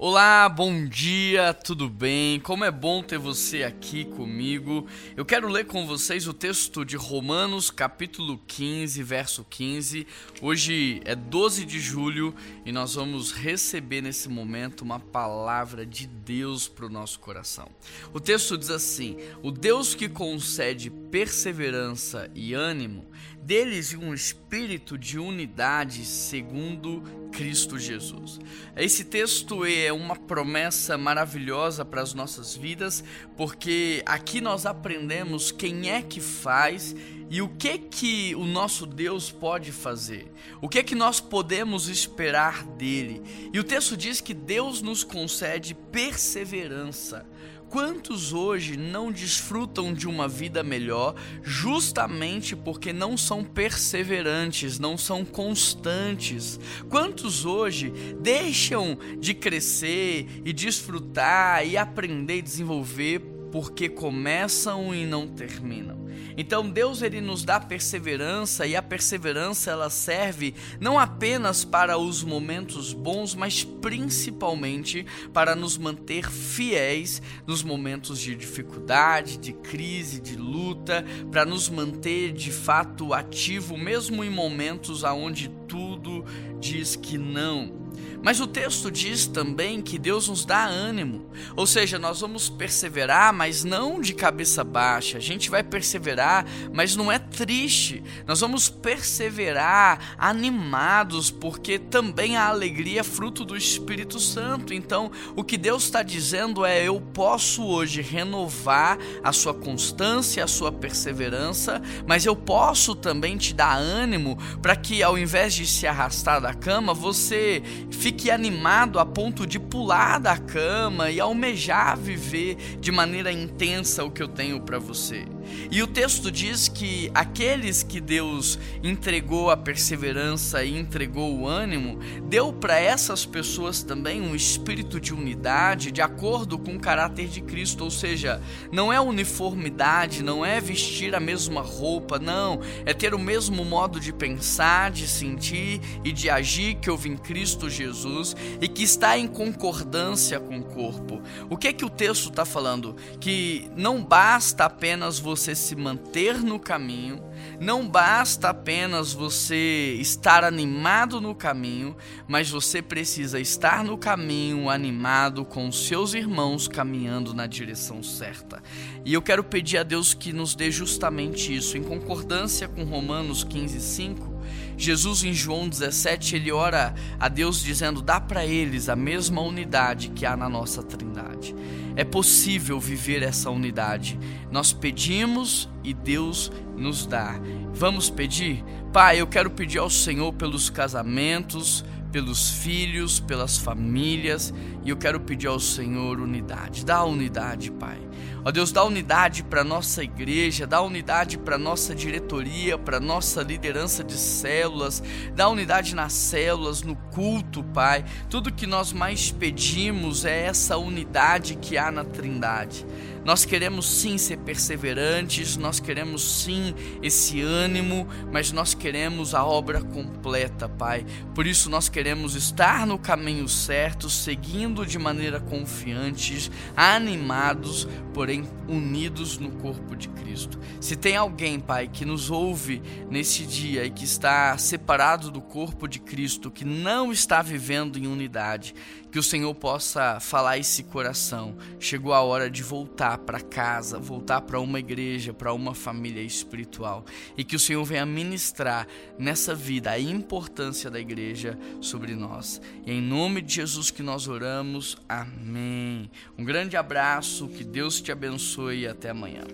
[0.00, 2.38] Olá, bom dia, tudo bem?
[2.38, 4.86] Como é bom ter você aqui comigo.
[5.16, 10.06] Eu quero ler com vocês o texto de Romanos, capítulo 15, verso 15.
[10.40, 12.32] Hoje é 12 de julho
[12.64, 17.68] e nós vamos receber nesse momento uma palavra de Deus para o nosso coração.
[18.12, 23.04] O texto diz assim: O Deus que concede perseverança e ânimo,
[23.42, 27.02] deles um espírito de unidade segundo
[27.32, 28.38] Cristo Jesus.
[28.76, 33.04] Esse texto é uma promessa maravilhosa para as nossas vidas,
[33.36, 36.94] porque aqui nós aprendemos quem é que faz
[37.30, 40.32] e o que que o nosso Deus pode fazer?
[40.62, 43.22] O que que nós podemos esperar dele?
[43.52, 47.26] E o texto diz que Deus nos concede perseverança.
[47.70, 55.24] Quantos hoje não desfrutam de uma vida melhor justamente porque não são perseverantes, não são
[55.24, 56.58] constantes?
[56.88, 65.26] Quantos hoje deixam de crescer e desfrutar e aprender e desenvolver porque começam e não
[65.26, 66.08] terminam?
[66.36, 72.22] Então Deus ele nos dá perseverança e a perseverança ela serve não apenas para os
[72.22, 80.36] momentos bons, mas principalmente para nos manter fiéis nos momentos de dificuldade, de crise, de
[80.36, 86.24] luta, para nos manter de fato ativo mesmo em momentos aonde tudo
[86.60, 87.87] diz que não.
[88.22, 93.32] Mas o texto diz também que Deus nos dá ânimo, ou seja, nós vamos perseverar,
[93.32, 95.18] mas não de cabeça baixa.
[95.18, 98.02] A gente vai perseverar, mas não é triste.
[98.26, 104.74] Nós vamos perseverar animados, porque também a alegria é fruto do Espírito Santo.
[104.74, 110.48] Então, o que Deus está dizendo é: eu posso hoje renovar a sua constância, a
[110.48, 115.86] sua perseverança, mas eu posso também te dar ânimo para que, ao invés de se
[115.86, 122.56] arrastar da cama, você fique animado a ponto de pular da cama e almejar viver
[122.80, 125.24] de maneira intensa o que eu tenho para você.
[125.70, 131.98] E o texto diz que aqueles que Deus entregou a perseverança e entregou o ânimo,
[132.28, 137.40] deu para essas pessoas também um espírito de unidade de acordo com o caráter de
[137.40, 138.40] Cristo, ou seja,
[138.72, 144.00] não é uniformidade, não é vestir a mesma roupa, não, é ter o mesmo modo
[144.00, 149.18] de pensar, de sentir e de agir que houve em Cristo Jesus e que está
[149.18, 151.22] em concordância com o corpo.
[151.48, 152.96] O que é que o texto está falando?
[153.20, 157.22] Que não basta apenas você você se manter no caminho,
[157.60, 165.44] não basta apenas você estar animado no caminho, mas você precisa estar no caminho animado
[165.44, 168.62] com seus irmãos caminhando na direção certa.
[169.04, 173.44] E eu quero pedir a Deus que nos dê justamente isso, em concordância com Romanos
[173.44, 174.37] 15, 5.
[174.76, 180.08] Jesus em João 17, ele ora a Deus dizendo: dá para eles a mesma unidade
[180.10, 181.54] que há na nossa Trindade.
[181.96, 184.18] É possível viver essa unidade.
[184.52, 187.40] Nós pedimos e Deus nos dá.
[187.72, 188.64] Vamos pedir?
[188.92, 194.52] Pai, eu quero pedir ao Senhor pelos casamentos, pelos filhos, pelas famílias,
[194.84, 196.84] e eu quero pedir ao Senhor unidade.
[196.84, 197.98] Dá unidade, Pai.
[198.44, 204.02] Ó Deus, dá unidade para nossa igreja, dá unidade para nossa diretoria, para nossa liderança
[204.02, 205.02] de células,
[205.34, 208.04] dá unidade nas células, no culto, Pai.
[208.30, 212.86] Tudo que nós mais pedimos é essa unidade que há na Trindade.
[213.24, 219.80] Nós queremos sim ser perseverantes, nós queremos sim esse ânimo, mas nós queremos a obra
[219.82, 221.04] completa, Pai.
[221.34, 229.38] Por isso nós queremos estar no caminho certo, seguindo de maneira confiante, animados, porém unidos
[229.38, 230.58] no corpo de Cristo.
[230.80, 235.88] Se tem alguém, Pai, que nos ouve nesse dia e que está separado do corpo
[235.88, 238.74] de Cristo, que não está vivendo em unidade,
[239.10, 241.56] que o Senhor possa falar esse coração.
[241.80, 247.04] Chegou a hora de voltar para casa, voltar para uma igreja, para uma família espiritual.
[247.36, 248.86] E que o Senhor venha ministrar
[249.18, 252.60] nessa vida a importância da igreja sobre nós.
[252.84, 254.98] E em nome de Jesus que nós oramos.
[255.08, 256.10] Amém.
[256.36, 259.44] Um grande abraço, que Deus te abençoe e até amanhã.